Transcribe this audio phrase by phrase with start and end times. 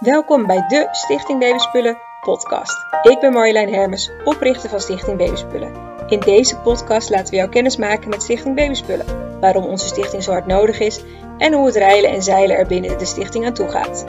[0.00, 2.86] Welkom bij de Stichting Babyspullen podcast.
[3.02, 5.72] Ik ben Marjolein Hermes, oprichter van Stichting Babyspullen.
[6.08, 10.30] In deze podcast laten we jou kennis maken met Stichting Babyspullen, waarom onze stichting zo
[10.30, 11.00] hard nodig is
[11.38, 14.04] en hoe het reilen en zeilen er binnen de stichting aan toe gaat.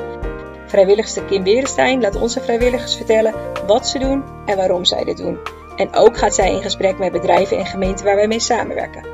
[0.66, 3.34] Vrijwilligster Kim Berenstein laat onze vrijwilligers vertellen
[3.68, 5.40] wat ze doen en waarom zij dit doen.
[5.76, 9.06] En ook gaat zij in gesprek met bedrijven en gemeenten waar wij mee samenwerken.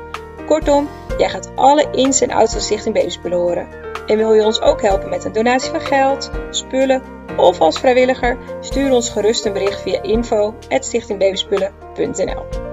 [0.46, 0.88] Kortom,
[1.18, 3.83] jij gaat alle ins en outs van Stichting Babyspullen horen.
[4.06, 7.02] En wil je ons ook helpen met een donatie van geld, spullen
[7.36, 8.38] of als vrijwilliger?
[8.60, 12.72] Stuur ons gerust een bericht via info.stichtingbabyspullen.nl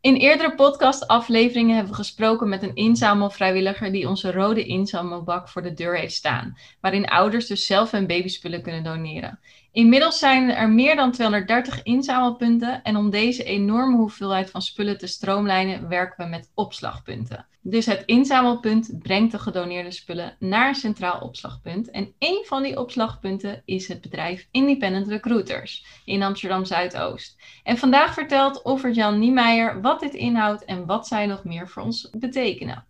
[0.00, 5.72] In eerdere podcastafleveringen hebben we gesproken met een inzamelvrijwilliger die onze rode inzamelbak voor de
[5.72, 9.40] deur heeft staan, waarin ouders dus zelf hun babyspullen kunnen doneren.
[9.72, 15.06] Inmiddels zijn er meer dan 230 inzamelpunten en om deze enorme hoeveelheid van spullen te
[15.06, 17.46] stroomlijnen werken we met opslagpunten.
[17.62, 22.78] Dus het inzamelpunt brengt de gedoneerde spullen naar een centraal opslagpunt en één van die
[22.78, 27.36] opslagpunten is het bedrijf Independent Recruiters in Amsterdam Zuidoost.
[27.62, 32.10] En vandaag vertelt Offertjan Niemeyer wat dit inhoudt en wat zij nog meer voor ons
[32.18, 32.86] betekenen.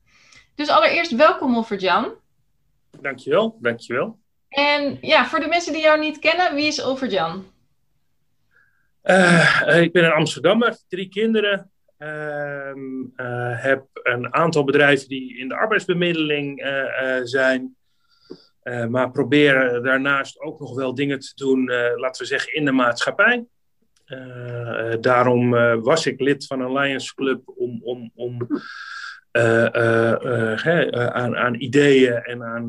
[0.54, 2.12] Dus allereerst welkom Offertjan.
[3.00, 4.19] Dankjewel, dankjewel.
[4.50, 7.44] En ja, voor de mensen die jou niet kennen, wie is Overjan?
[9.04, 11.70] Uh, ik ben een Amsterdammer, drie kinderen.
[11.98, 12.74] Uh,
[13.16, 16.62] uh, heb een aantal bedrijven die in de arbeidsbemiddeling
[17.24, 17.76] zijn.
[18.88, 21.64] maar probeer daarnaast ook nog wel dingen te doen,
[21.96, 23.44] laten we zeggen, in de maatschappij.
[25.00, 25.50] daarom
[25.82, 28.48] was ik lid van een Lions Club om, om, om
[29.32, 32.68] aan, aan, ideeën en aan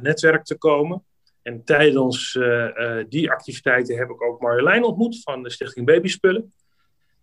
[0.00, 1.04] netwerk te komen.
[1.42, 2.38] En tijdens
[3.08, 6.52] die activiteiten heb ik ook Marjolein ontmoet van de Stichting Babyspullen.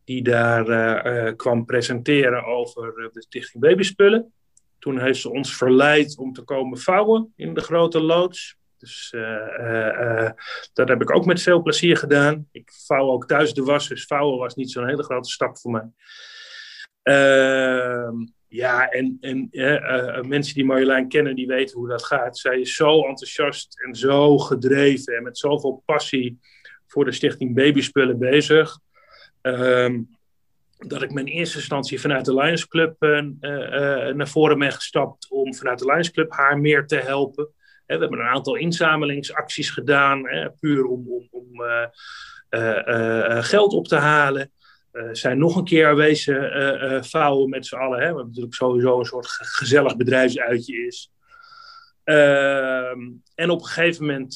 [0.04, 4.34] Die daar kwam presenteren over de Stichting Babyspullen.
[4.80, 8.60] Toen heeft ze ons verleid om te komen vouwen in de grote loods.
[8.78, 9.16] Dus
[10.74, 12.48] dat heb ik ook met veel plezier gedaan.
[12.52, 15.72] Ik vouw ook thuis de was, dus vouwen was niet zo'n hele grote stap voor
[15.72, 15.90] mij.
[18.90, 22.38] En, en uh, mensen die Marjolein kennen, die weten hoe dat gaat.
[22.38, 26.40] Zij is zo enthousiast en zo gedreven en met zoveel passie
[26.88, 28.80] voor de stichting Babyspullen bezig.
[29.42, 30.00] Uh,
[30.78, 33.22] dat ik me in eerste instantie vanuit de Lions Club uh,
[34.14, 37.48] naar voren ben gestapt om vanuit de Lions Club haar meer te helpen.
[37.86, 40.22] we hebben een aantal inzamelingsacties gedaan,
[40.60, 41.62] puur om, om, om
[43.42, 44.52] geld op te halen.
[44.94, 48.02] Uh, zijn nog een keer wezen uh, uh, vouwen met z'n allen.
[48.02, 51.12] Hè, wat natuurlijk sowieso een soort gezellig bedrijfsuitje is.
[52.04, 53.00] Ehm,
[53.36, 54.36] en op een gegeven moment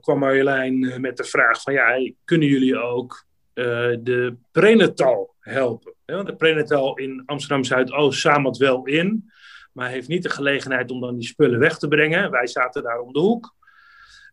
[0.00, 1.72] kwam Marjolein met de vraag van...
[1.72, 5.94] ja, kunnen jullie ook de prenatal helpen?
[6.04, 9.32] want de prenatal in Amsterdam-Zuidoost zamelt wel in...
[9.72, 12.30] maar heeft niet de gelegenheid om dan die spullen weg te brengen.
[12.30, 13.56] Wij zaten daar om de hoek.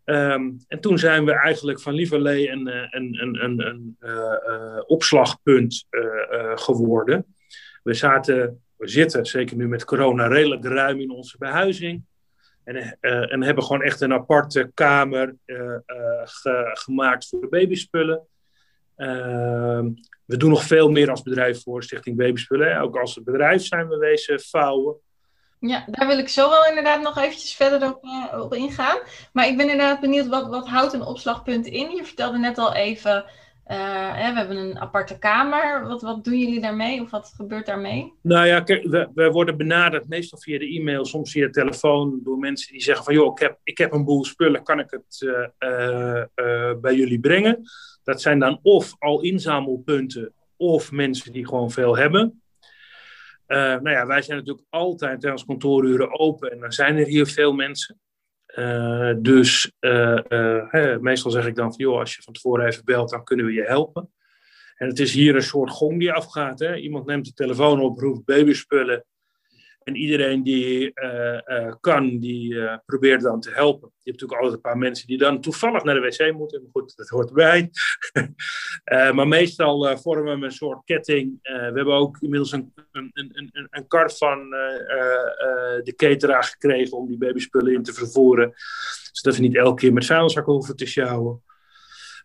[0.06, 4.82] Um, en toen zijn we eigenlijk van Lieverlee een, een, een, een, een uh, uh,
[4.86, 5.88] opslagpunt
[6.56, 7.36] geworden.
[7.84, 12.04] We zaten, we zitten zeker nu met corona redelijk ruim in onze behuizing.
[12.64, 15.36] En, en hebben gewoon echt een aparte kamer
[16.24, 18.28] ge, gemaakt voor de babyspullen.
[18.96, 19.90] Ehm,
[20.26, 22.80] we doen nog veel meer als bedrijf voor Stichting Babyspullen.
[22.80, 24.96] Ook als bedrijf zijn we wezen vouwen.
[25.68, 28.98] Ja, daar wil ik zo wel inderdaad nog eventjes verder op, uh, op ingaan.
[29.34, 31.96] Maar ik ben inderdaad benieuwd, wat, wat houdt een opslagpunt in?
[31.96, 33.26] Je vertelde net al even,
[33.68, 35.88] uh, hè, we hebben een aparte kamer.
[35.88, 38.14] Wat, wat doen jullie daarmee of wat gebeurt daarmee?
[38.22, 42.38] Nou ja, we, we worden benaderd meestal via de e-mail, soms via de telefoon, door
[42.38, 45.22] mensen die zeggen van joh, ik heb, ik heb een boel spullen, kan ik het
[45.60, 46.24] uh,
[46.82, 47.62] bij jullie brengen?
[48.04, 52.42] Dat zijn dan of al inzamelpunten of mensen die gewoon veel hebben.
[53.48, 57.28] Uh, nou ja, wij zijn natuurlijk altijd tijdens kantooruren open en dan zijn er hier
[57.28, 58.00] veel mensen.
[58.56, 63.10] Uh, dus hè, meestal zeg ik dan van, joh, als je van tevoren even belt,
[63.10, 64.14] dan kunnen we je helpen.
[64.76, 66.60] En het is hier een soort gong die afgaat.
[66.60, 66.76] Hè?
[66.76, 69.06] Iemand neemt de telefoon op, roept babyspullen.
[69.86, 73.92] En iedereen die uh, uh, kan, die uh, probeert dan te helpen.
[73.94, 76.62] Je hebt natuurlijk altijd een paar mensen die dan toevallig naar de wc moeten.
[76.62, 77.70] Maar goed, dat hoort erbij.
[79.16, 81.40] maar meestal vormen we een soort ketting.
[81.42, 84.50] we hebben ook inmiddels een, een, een, een, een kar van
[85.84, 88.54] de cateraar gekregen om die babyspullen in te vervoeren.
[89.12, 91.44] Zodat we niet elke keer met vuilniszakken hoeven te sjouwen.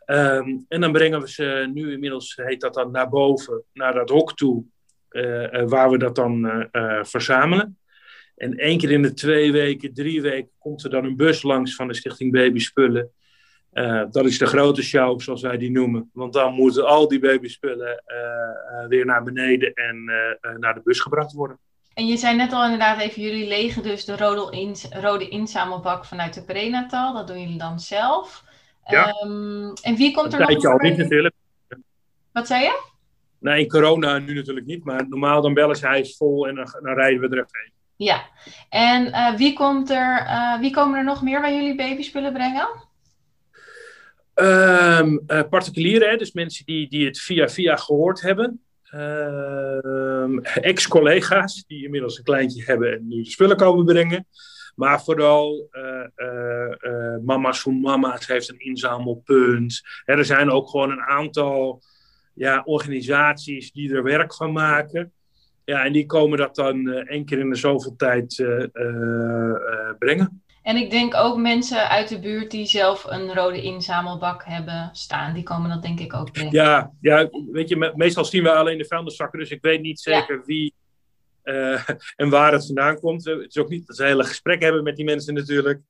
[0.06, 4.08] Um, en dan brengen we ze nu inmiddels, heet dat dan, naar boven, naar dat
[4.08, 4.64] hok toe.
[5.10, 7.78] Uh, waar we dat dan uh, verzamelen.
[8.36, 11.74] En één keer in de twee weken, drie weken, komt er dan een bus langs
[11.74, 13.10] van de Stichting Babyspullen.
[14.10, 16.10] dat is de grote show, zoals wij die noemen.
[16.12, 18.02] Want dan moeten al die babyspullen
[18.88, 20.04] weer naar beneden en
[20.58, 21.58] naar de bus gebracht worden.
[21.94, 26.34] En je zei net al inderdaad even, jullie legen dus de rode, rode inzamelbak vanuit
[26.34, 27.14] de prenatal.
[27.14, 28.44] Dat doen jullie dan zelf.
[28.86, 29.06] Ja.
[29.06, 31.34] Ehm, en wie komt er Een nog tijdje al niet natuurlijk.
[32.32, 32.89] Wat zei je?
[33.40, 34.84] Nee, in corona nu natuurlijk niet.
[34.84, 37.60] Maar normaal dan bellen ze hij is vol en dan, dan rijden we er even
[37.62, 37.72] heen.
[38.06, 38.28] Ja.
[38.68, 42.68] En eh, wie, komt er, eh, wie komen er nog meer bij jullie babyspullen brengen?
[44.34, 48.64] Eh, particulieren, hè, dus mensen die, die het via via gehoord hebben.
[48.84, 54.26] Ehm, Ex-collega's die inmiddels een kleintje hebben en nu de spullen komen brengen.
[54.74, 55.68] Maar vooral
[57.24, 59.80] Mama's voor Mama's heeft een inzamelpunt.
[60.04, 61.82] Hè, er zijn ook gewoon een aantal
[62.40, 65.12] ja, organisaties die er werk van maken.
[65.64, 69.96] Ja, en die komen dat dan eh, één keer in de zoveel tijd eh, eh,
[69.98, 70.42] brengen.
[70.62, 75.34] En ik denk ook mensen uit de buurt die zelf een rode inzamelbak hebben staan.
[75.34, 76.52] Die komen dat denk ik ook brengen.
[76.52, 80.00] Ja, ja, weet je, me- meestal zien we alleen de vuilniszakken, dus ik weet niet
[80.00, 80.74] zeker wie
[82.16, 83.24] en waar het vandaan komt.
[83.24, 85.80] Het is ook niet dat ze hele gesprek hebben met die mensen natuurlijk.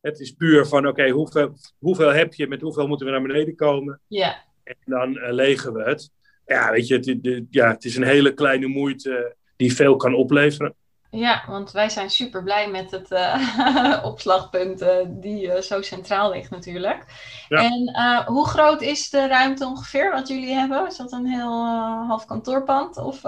[0.00, 3.56] Het is puur van, oké, hoeveel, hoeveel heb je, met hoeveel moeten we naar beneden
[3.56, 4.00] komen?
[4.06, 6.10] Ja, En dan eh, legen we het.
[6.46, 10.14] Ja, weet je, het, het- ja, het is een hele kleine moeite die veel kan
[10.14, 10.74] opleveren.
[11.10, 16.50] ja want wij zijn super blij met het eh, opslagpunt eh, die zo centraal ligt
[16.50, 17.04] natuurlijk.
[17.48, 17.58] Ja.
[17.70, 17.94] En
[18.26, 20.86] hoe groot is de ruimte ongeveer wat jullie hebben?
[20.86, 21.66] Is dat een heel
[22.06, 22.96] half kantoorpand?
[22.96, 23.22] Of,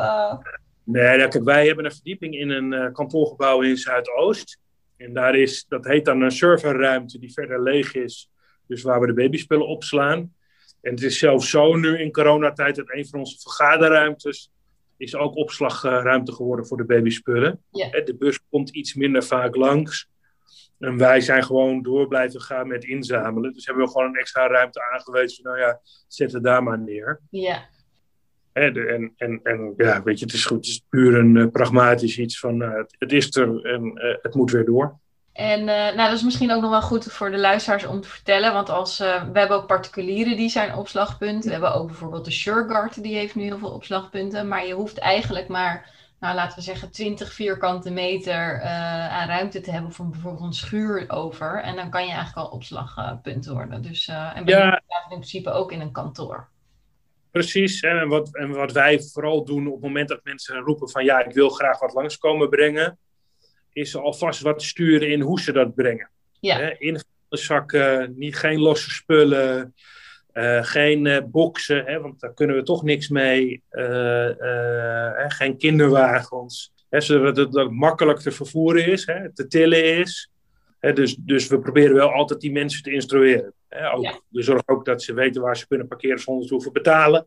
[0.84, 4.58] Nee, nou, kijk, wij hebben een verdieping in een kantoorgebouw in Zuidoost.
[4.96, 8.30] En daar is, dat heet dan een serverruimte die verder leeg is.
[8.66, 10.32] Dus waar we de babyspullen opslaan.
[10.82, 14.50] En het is zelfs zo nu in coronatijd dat een van onze vergaderruimtes
[14.96, 17.64] is ook opslagruimte geworden voor de babyspullen.
[17.70, 20.10] De bus komt iets minder vaak langs.
[20.78, 23.52] En wij zijn gewoon door blijven gaan met inzamelen.
[23.52, 25.44] Dus hebben we gewoon een extra ruimte aangewezen.
[25.44, 27.20] Nou ja, zet het daar maar neer.
[27.30, 27.70] ja.
[28.52, 30.56] En, en, en ja, weet je, het is goed.
[30.56, 34.16] Het is puur een eh, pragmatisch iets van eh, het, het is er en eh,
[34.22, 34.98] het moet weer door.
[35.32, 38.08] En eh, nou, dat is misschien ook nog wel goed voor de luisteraars om te
[38.08, 38.52] vertellen.
[38.52, 41.44] Want als, eh, we hebben ook particulieren die zijn opslagpunten.
[41.44, 44.48] We hebben ook bijvoorbeeld de Sureguard, die heeft nu heel veel opslagpunten.
[44.48, 45.90] Maar je hoeft eigenlijk maar,
[46.20, 50.52] nou, laten we zeggen, 20 vierkante meter eh, aan ruimte te hebben voor bijvoorbeeld een
[50.52, 51.62] schuur over.
[51.62, 53.82] En dan kan je eigenlijk al opslagpunt worden.
[53.82, 54.82] Dus, en bij Ja.
[55.10, 56.48] in principe ook in een kantoor.
[57.30, 57.80] Precies.
[57.80, 61.24] En wat, en wat wij vooral doen op het moment dat mensen roepen van ja,
[61.24, 62.98] ik wil graag wat langskomen brengen,
[63.72, 66.10] is alvast wat sturen in hoe ze dat brengen.
[66.40, 66.56] Ja.
[66.56, 69.74] Hè, in zakken, niet, geen losse spullen,
[70.32, 73.62] eh, geen eh boksen, hè, want daar kunnen we toch niks mee.
[73.70, 74.28] eh,
[75.24, 76.72] eh, geen kinderwagens.
[76.88, 80.30] Hè, zodat het, dat makkelijk te vervoeren is, hè, te tillen is.
[80.78, 83.52] Hè, dus, dus we proberen wel altijd die mensen te instrueren.
[83.68, 84.20] Hè, ook, Ja.
[84.28, 87.26] We zorgen ook dat ze weten waar ze kunnen parkeren zonder te hoeven betalen.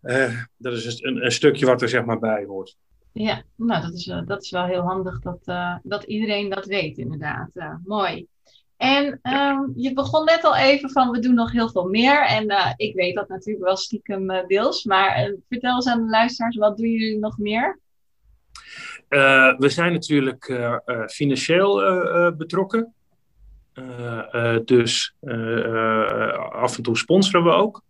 [0.00, 2.76] Eh, dat is een, een stukje wat er zeg maar bij hoort.
[3.20, 6.66] Ja, nou, dat is, wel- dat is wel heel handig dat, eh, dat iedereen dat
[6.66, 7.50] weet, inderdaad.
[7.54, 8.26] Eh, mooi.
[8.76, 12.26] En ehm, je begon net al even van, we doen nog heel veel meer.
[12.26, 14.84] En eh, ik weet dat natuurlijk wel stiekem deels.
[14.84, 17.78] Maar vertel eens aan de luisteraars, wat doen jullie nog meer?
[19.58, 20.60] We zijn natuurlijk
[21.06, 21.74] financieel
[22.36, 22.94] betrokken.
[24.64, 25.14] Dus
[26.50, 27.82] af en toe sponsoren we ook.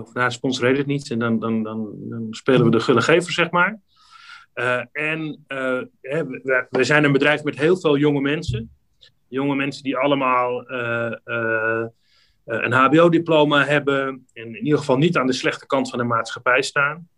[0.00, 1.10] Of nou, sponsoren het niet.
[1.10, 3.80] En dan, dan, dan, dan spelen we de gulle gever, zeg maar.
[4.54, 8.70] Eh, en eh, hè, we, we zijn een bedrijf met heel veel jonge mensen.
[9.28, 11.86] Jonge mensen die allemaal eh,
[12.44, 14.26] een HBO-diploma hebben.
[14.32, 17.08] En in ieder geval niet aan de slechte kant van de maatschappij staan.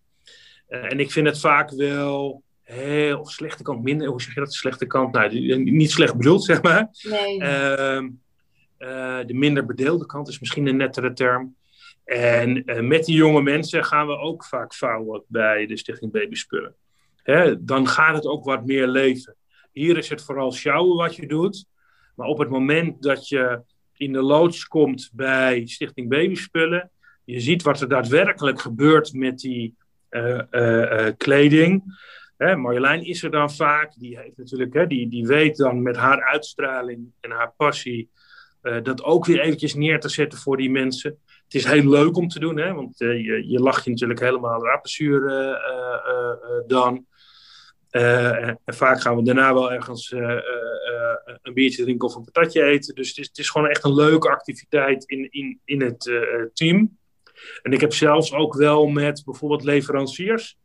[0.69, 4.55] En ik vind het vaak wel heel, of slechte kant minder, hoe zeg je dat?
[4.55, 6.89] Slechte kant, nou, niet slecht bedoeld, zeg maar.
[7.03, 7.41] Nee.
[7.41, 8.09] Ehm,
[8.79, 11.57] eh, de minder bedeelde kant is misschien een nettere term.
[12.05, 16.75] En met die jonge mensen gaan we ook vaak vouwen bij de Stichting Babyspullen.
[17.27, 19.37] Hè, dan gaat het ook wat meer leven.
[19.73, 21.67] Hier is het vooral sjouwen wat je doet.
[22.15, 23.63] Maar op het moment dat je
[23.97, 26.91] in de loods komt bij Stichting Babyspullen,
[27.25, 29.75] je ziet wat er daadwerkelijk gebeurt met die
[30.09, 31.83] eh, eh, eh, kleding.
[32.37, 33.93] Hè, Marjolein is er dan vaak.
[33.99, 38.11] Die, heeft natuurlijk, hè, die, die weet dan met haar uitstraling en haar passie
[38.83, 41.19] dat ook weer eventjes neer te zetten voor die mensen.
[41.45, 44.59] Het is heel leuk om te doen, hè, want je, je lacht je natuurlijk helemaal
[44.59, 44.69] de
[46.43, 47.07] eh, dan.
[47.97, 50.41] Eh, en, vaak gaan we daarna wel ergens eh, eh,
[51.43, 52.95] een biertje drinken of een patatje eten.
[52.95, 56.11] Dus het is, het is gewoon echt een leuke activiteit in, in, in het
[56.55, 56.99] team.
[57.63, 60.59] En ik heb zelfs ook wel met bijvoorbeeld leveranciers.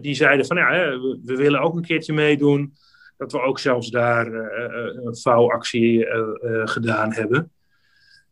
[0.00, 2.74] die zeiden van ja, we, we willen ook een keertje meedoen.
[3.16, 6.06] Dat we ook zelfs daar een vouwactie
[6.64, 7.52] gedaan hebben.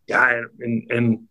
[0.04, 1.28] Ja, en, en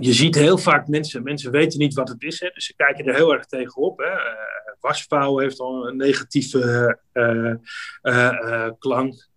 [0.00, 2.40] je ziet heel vaak mensen, mensen weten niet wat het is.
[2.40, 3.98] Hè, dus ze kijken er heel erg tegenop.
[3.98, 4.10] Hè.
[4.80, 6.98] Wasvouw heeft al een negatieve
[8.02, 9.28] uh, klank.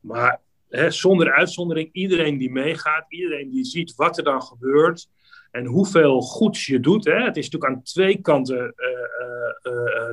[0.00, 5.08] Maar hè, zonder uitzondering, iedereen die meegaat, iedereen die ziet wat er dan gebeurt
[5.50, 7.04] en hoeveel goeds je doet.
[7.04, 7.22] Hè.
[7.22, 8.74] Het is natuurlijk aan twee kanten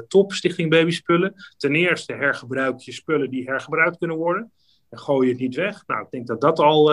[0.07, 1.33] top, Stichting Babyspullen.
[1.57, 4.51] Ten eerste hergebruik je spullen die hergebruikt kunnen worden.
[4.89, 5.83] En gooi je het niet weg.
[5.87, 6.91] Nou, ik denk dat dat al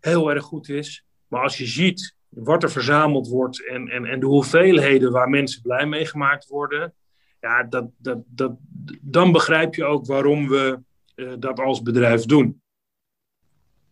[0.00, 1.04] heel erg goed is.
[1.34, 5.62] Maar als je ziet wat er verzameld wordt en, en, en de hoeveelheden waar mensen
[5.62, 6.94] blij mee gemaakt worden,
[7.40, 8.52] ja, dat, dat, dat,
[9.00, 10.78] dan begrijp je ook waarom we
[11.14, 12.62] uh, dat als bedrijf doen.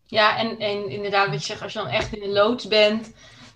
[0.05, 3.13] Ja, en, en inderdaad, wat je zegt, als je dan echt in de loods bent,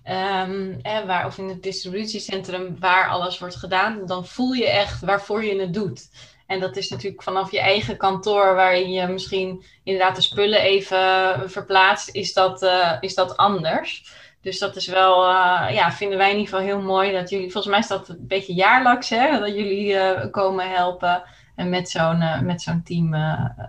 [0.10, 5.44] um, waar, of in het distributiecentrum waar alles wordt gedaan, dan voel je echt waarvoor
[5.44, 6.10] je het doet.
[6.48, 11.00] En dat is natuurlijk vanaf je eigen kantoor, waarin je misschien inderdaad de spullen even
[11.50, 14.14] verplaatst, is dat, uh, is dat anders.
[14.42, 17.52] Dus dat is wel, uh, ja, vinden wij in ieder geval heel mooi dat jullie,
[17.52, 21.24] volgens mij is dat een beetje jaarlijks, hè, dat jullie uh, komen helpen.
[21.56, 23.16] En met zo'n met zo'n team.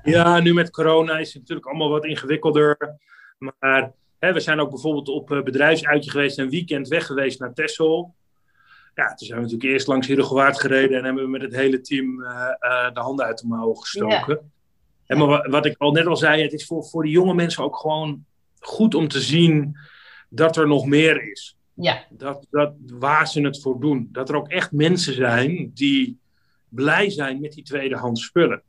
[0.02, 2.98] ja, nu met corona is het natuurlijk allemaal wat ingewikkelder.
[3.38, 8.14] Maar hè, we zijn ook bijvoorbeeld op bedrijfsuitje geweest, een weekend weg geweest naar Texel.
[8.98, 11.80] Ja, toen zijn we natuurlijk eerst langs Herengewaard gereden en hebben we met het hele
[11.80, 12.28] team uh,
[12.60, 14.34] uh, de handen uit de mouwen gestoken.
[14.34, 14.40] Ja.
[15.06, 17.64] En maar wat, ik al net al zei, het is voor, voor die jonge mensen
[17.64, 18.24] ook gewoon
[18.58, 19.76] goed om te zien
[20.28, 21.56] dat er nog meer is.
[21.74, 22.04] Ja.
[22.10, 24.08] Dat, dat, waar ze het voor doen.
[24.12, 26.18] Dat er ook echt mensen zijn die
[26.68, 28.62] blij zijn met die tweedehands spullen.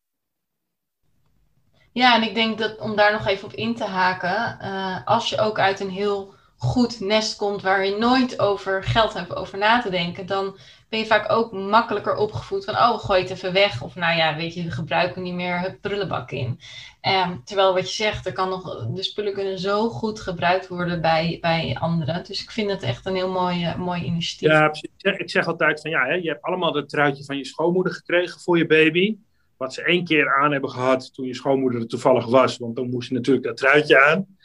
[1.91, 5.29] Ja, en ik denk dat om daar nog even op in te haken, uh, als
[5.29, 9.57] je ook uit een heel goed nest komt waar je nooit over geld hebt over
[9.57, 10.57] na te denken, dan
[10.89, 13.81] ben je vaak ook makkelijker opgevoed van, oh, gooi het even weg.
[13.81, 16.59] Of nou ja, weet je, we gebruiken niet meer het prullenbak in.
[17.01, 21.01] Um, terwijl wat je zegt, er kan nog, de spullen kunnen zo goed gebruikt worden
[21.01, 22.23] bij, bij anderen.
[22.23, 24.81] Dus ik vind het echt een heel mooi, mooi initiatief.
[24.97, 27.93] Ja, ik zeg altijd van, ja, hè, je hebt allemaal dat truitje van je schoonmoeder
[27.93, 29.17] gekregen voor je baby.
[29.57, 32.57] Wat ze één keer aan hebben gehad toen je schoonmoeder er toevallig was.
[32.57, 34.37] Want dan moest je natuurlijk dat truitje aan.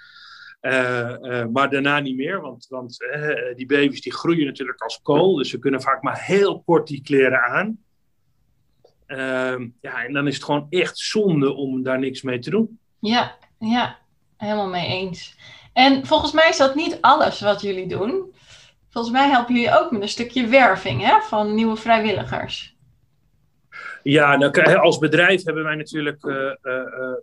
[0.64, 5.00] Uh, uh, maar daarna niet meer, want, want uh, die baby's die groeien natuurlijk als
[5.02, 7.78] kool, dus ze kunnen vaak maar heel kort die kleren aan.
[9.06, 12.78] Ehm, ja, en dan is het gewoon echt zonde om daar niks mee te doen.
[12.99, 13.99] Ja, ja,
[14.37, 15.37] helemaal mee eens.
[15.73, 18.35] En volgens mij is dat niet alles wat jullie doen.
[18.90, 22.73] Volgens mij helpen jullie ook met een stukje werving hè, van nieuwe vrijwilligers.
[24.04, 26.82] Ja, nou, als bedrijf hebben wij natuurlijk uh, uh,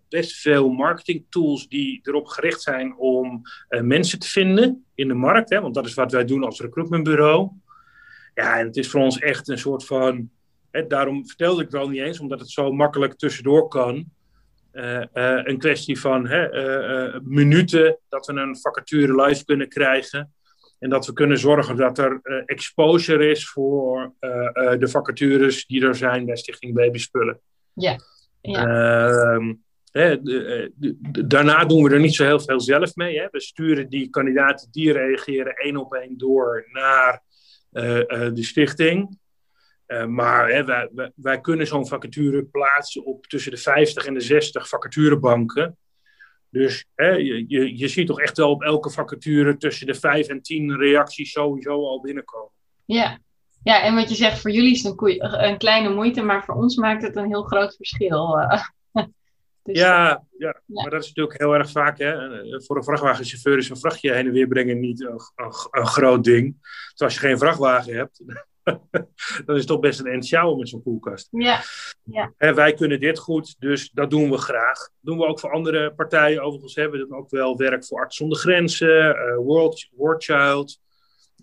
[0.09, 5.49] best veel marketing tools die erop gericht zijn om mensen te vinden in de markt.
[5.49, 7.49] Hè, want dat is wat wij doen als recruitmentbureau.
[8.33, 10.29] Ja, en het is voor ons echt een soort van.
[10.71, 14.05] Hè, daarom vertelde ik al niet eens, omdat het zo makkelijk tussendoor kan.
[14.71, 16.49] een kwestie van hè,
[17.23, 20.33] minuten dat we een vacature live kunnen krijgen.
[20.81, 25.65] En dat we kunnen zorgen dat er uh, exposure is voor uh, uh, de vacatures
[25.65, 27.39] die er zijn bij Stichting Babyspullen.
[27.73, 27.99] Ja.
[28.41, 28.67] ja.
[28.67, 29.53] Ehm,
[29.91, 33.19] hè, de, de, daarna doen we er niet zo heel veel zelf mee.
[33.19, 33.27] Hè.
[33.31, 37.23] We sturen die kandidaten die reageren één op één door naar
[38.33, 39.19] de stichting.
[40.07, 44.19] maar hè, wij, wij, wij, kunnen zo'n vacature plaatsen op tussen de 50 en de
[44.19, 45.77] 60 vacaturebanken.
[46.51, 50.27] Dus hè, je, je, je ziet toch echt wel op elke vacature tussen de vijf
[50.27, 52.51] en tien reacties sowieso al binnenkomen.
[52.85, 53.19] Ja.
[53.63, 56.55] ja, en wat je zegt, voor jullie is het een, een kleine moeite, maar voor
[56.55, 58.35] ons maakt het een heel groot verschil.
[59.63, 61.97] dus, ja, ja, ja, maar dat is natuurlijk heel erg vaak.
[61.97, 62.13] Hè,
[62.63, 66.23] voor een vrachtwagenchauffeur is een vrachtje heen en weer brengen niet een, een, een groot
[66.23, 66.57] ding.
[66.91, 68.21] Dus als je geen vrachtwagen hebt,
[69.45, 71.27] dan is toch best een end sjouwen met zo'n koelkast.
[71.31, 71.61] Ja.
[72.03, 72.33] ja.
[72.37, 74.77] En wij kunnen dit goed, dus dat doen we graag.
[74.77, 76.41] Dat doen we ook voor andere partijen.
[76.41, 80.79] Overigens hebben we ook wel werk voor Arts zonder Grenzen, uh, World, World Child.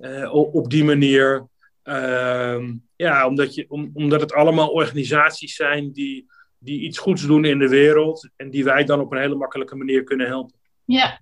[0.01, 1.49] Uh, op die manier.
[1.85, 6.27] Uh, ja, omdat, je, om, omdat het allemaal organisaties zijn die,
[6.59, 8.29] die iets goeds doen in de wereld.
[8.37, 10.59] En die wij dan op een hele makkelijke manier kunnen helpen.
[10.85, 11.21] Ja,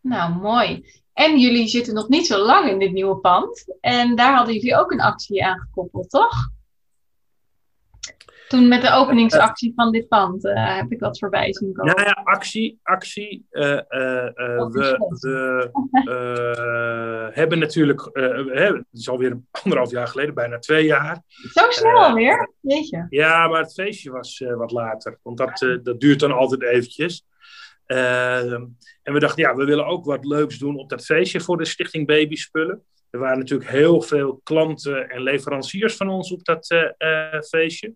[0.00, 0.84] nou mooi.
[1.14, 3.76] En jullie zitten nog niet zo lang in dit nieuwe pand.
[3.80, 6.52] En daar hadden jullie ook een actie aan gekoppeld, toch?
[8.48, 11.94] Toen met de openingsactie van dit pand uh, heb ik wat voorbij zien komen.
[11.94, 12.78] Nou ja, actie.
[12.82, 13.46] actie.
[13.50, 13.78] Uh, uh,
[14.68, 14.98] we
[16.04, 21.22] we hebben natuurlijk, het is alweer anderhalf jaar geleden, bijna twee jaar.
[21.52, 22.50] Zo snel alweer?
[22.60, 23.06] Jeetje.
[23.08, 25.18] Ja, maar het feestje was wat later.
[25.22, 27.24] Want dat, dat duurt dan altijd eventjes.
[27.86, 28.64] Ehm,
[29.02, 31.64] en we dachten, ja, we willen ook wat leuks doen op dat feestje voor de
[31.64, 32.82] Stichting Babyspullen.
[33.10, 37.94] Er waren natuurlijk heel veel klanten en leveranciers van ons op dat uh, feestje.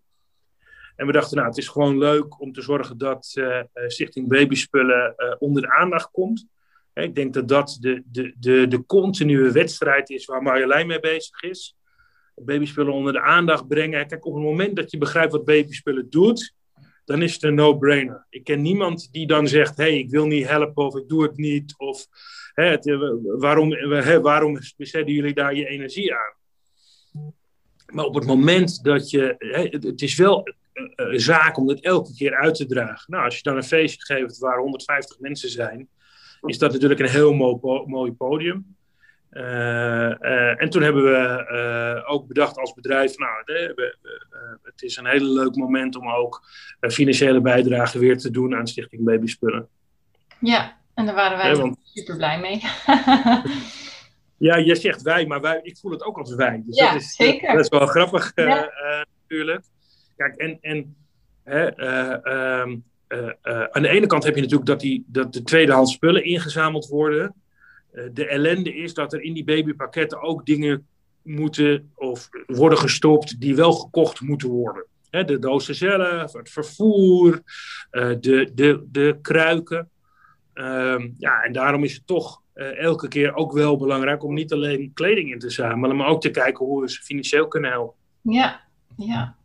[0.95, 5.15] En we dachten, nou, het is gewoon leuk om te zorgen dat uh, Stichting Babyspullen
[5.39, 6.47] onder de aandacht komt.
[6.93, 11.41] Ik denk dat dat de, de, de, de continue wedstrijd is waar Marjolein mee bezig
[11.41, 11.75] is.
[12.35, 14.07] Babyspullen onder de aandacht brengen.
[14.07, 16.53] Kijk, op het moment dat je begrijpt wat babyspullen doet,
[17.09, 18.25] dan is het een no-brainer.
[18.29, 21.23] Ik ken niemand die dan zegt: hé, hey, ik wil niet helpen of ik doe
[21.23, 21.73] het niet.
[21.77, 22.07] Of
[22.53, 26.33] hè, het, eh, waarom, hè, waarom jullie daar je energie aan?
[27.85, 29.35] Maar op het moment dat je.
[29.37, 30.43] Hè, het is wel
[30.95, 33.11] een zaak om dat elke keer uit te dragen.
[33.11, 35.89] Nou, als je dan een feestje geeft waar 150 mensen zijn,
[36.41, 37.33] is dat natuurlijk een heel
[37.85, 38.77] mooi podium.
[39.31, 43.97] Uh, uh, en toen hebben we uh, ook bedacht als bedrijf, nou, we,
[44.63, 46.43] het is een heel leuk moment om ook
[46.79, 49.67] financiële bijdrage weer te doen aan Stichting Babyspullen.
[50.39, 52.61] Ja, en daar waren wij want, super blij mee.
[54.47, 56.63] ja, je zegt wij, maar wij, ik voel het ook als wij.
[56.65, 57.51] Dus ja, dat is, zeker.
[57.51, 58.71] Dat is wel grappig ja.
[59.19, 59.65] natuurlijk.
[60.15, 60.95] Kijk, en, en
[61.43, 61.65] hè,
[62.61, 62.83] um,
[63.71, 67.35] aan de ene kant heb je natuurlijk dat, die, dat de tweedehands spullen ingezameld worden.
[67.91, 70.87] Eh, de ellende is dat er in die babypakketten ook dingen
[71.21, 74.85] moeten of worden gestopt die wel gekocht moeten worden.
[75.09, 77.41] de dozen zelf, het vervoer,
[77.91, 79.89] eh, de, de, de kruiken.
[80.53, 84.53] Ehm, ja, en daarom is het toch eh, elke keer ook wel belangrijk om niet
[84.53, 87.95] alleen kleding in te zamelen, maar ook te kijken hoe we ze financieel kunnen helpen.
[88.21, 88.61] Ja,
[88.97, 89.35] ja.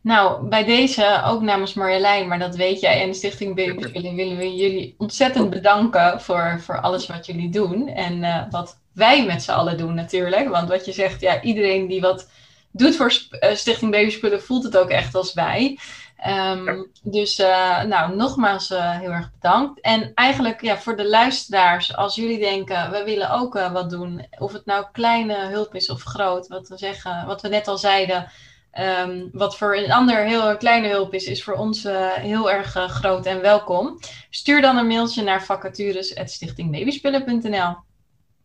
[0.00, 4.36] Nou, bij deze, ook namens Marjolein, maar dat weet jij en de Stichting Babyspullen, willen
[4.36, 7.88] we jullie ontzettend bedanken voor, voor alles wat jullie doen.
[7.88, 10.48] En uh, wat wij met z'n allen doen natuurlijk.
[10.48, 12.30] Want wat je zegt, ja, iedereen die wat
[12.72, 15.78] doet voor uh, Stichting Babyspullen voelt het ook echt als wij.
[16.26, 19.80] Um, Dus uh, nou, nogmaals heel erg bedankt.
[19.80, 24.26] En eigenlijk ja, voor de luisteraars, als jullie denken, we willen ook wat doen.
[24.38, 27.78] Of het nou kleine hulp is of groot, wat we zeggen, wat we net al
[27.78, 28.30] zeiden
[28.78, 32.76] Um, wat voor een ander heel kleine hulp is, is voor ons uh, heel erg
[32.76, 33.98] uh, groot en welkom.
[34.30, 37.76] Stuur dan een mailtje naar vacatures.stichtingbabyspullen.nl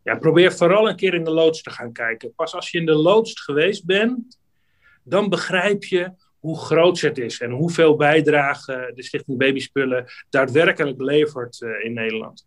[0.03, 2.33] Ja, probeer vooral een keer in de loods te gaan kijken.
[2.35, 4.39] Pas als je in de loods geweest bent,
[5.03, 11.61] dan begrijp je hoe groot het is en hoeveel bijdrage de Stichting Babyspullen daadwerkelijk levert
[11.61, 12.45] uh, in Nederland.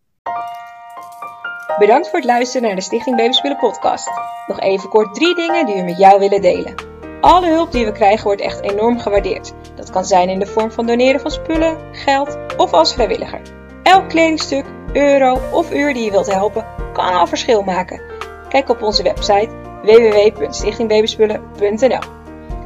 [1.78, 4.10] Bedankt voor het luisteren naar de Stichting Babyspullen podcast.
[4.46, 6.95] Nog even kort drie dingen die we met jou willen delen.
[7.26, 9.52] Alle hulp die we krijgen wordt echt enorm gewaardeerd.
[9.74, 13.40] Dat kan zijn in de vorm van doneren van spullen, geld of als vrijwilliger.
[13.82, 18.00] Elk kledingstuk, euro of uur die je wilt helpen, kan al verschil maken.
[18.48, 19.48] Kijk op onze website
[19.82, 22.02] www.stichtingbabyspullen.nl.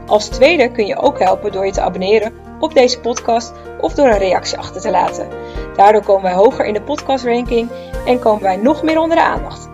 [0.07, 4.07] Als tweede kun je ook helpen door je te abonneren op deze podcast of door
[4.07, 5.29] een reactie achter te laten.
[5.77, 7.69] Daardoor komen wij hoger in de podcastranking
[8.07, 9.69] en komen wij nog meer onder de aandacht.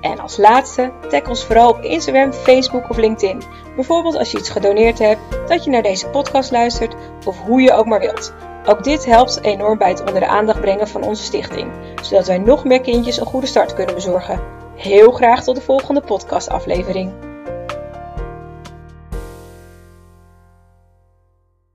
[0.00, 3.42] En als laatste, tag ons vooral op Instagram, Facebook of LinkedIn.
[3.74, 7.72] Bijvoorbeeld als je iets gedoneerd hebt, dat je naar deze podcast luistert of hoe je
[7.72, 8.34] ook maar wilt.
[8.66, 11.70] Ook dit helpt enorm bij het onder de aandacht brengen van onze stichting,
[12.02, 14.40] zodat wij nog meer kindjes een goede start kunnen bezorgen.
[14.76, 17.25] Heel graag tot de volgende podcastaflevering.